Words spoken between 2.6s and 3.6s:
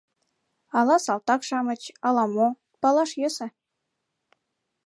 палаш йӧсӧ.